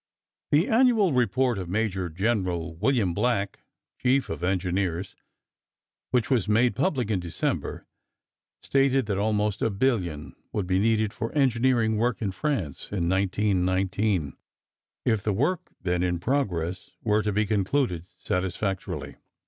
The 0.49 0.67
annual 0.67 1.13
report 1.13 1.59
of 1.59 1.69
Major 1.69 2.09
General 2.09 2.73
William 2.77 3.13
Black, 3.13 3.59
chief 4.01 4.31
of 4.31 4.43
engineers, 4.43 5.15
which 6.09 6.31
was 6.31 6.47
made 6.49 6.75
public 6.75 7.11
in 7.11 7.19
December, 7.19 7.85
stated 8.63 9.05
that 9.05 9.19
almost 9.19 9.61
a 9.61 9.69
billion 9.69 10.35
would 10.51 10.65
be 10.65 10.79
needed 10.79 11.13
for 11.13 11.31
engineering 11.33 11.97
work 11.97 12.19
in 12.19 12.31
France 12.31 12.85
in 12.91 13.07
1919, 13.09 14.35
if 15.05 15.21
the 15.21 15.33
work 15.33 15.69
then 15.79 16.01
in 16.01 16.17
progress 16.17 16.89
were 17.03 17.21
to 17.21 17.31
be 17.31 17.45
concluded 17.45 18.07
satisfactorily. 18.07 19.17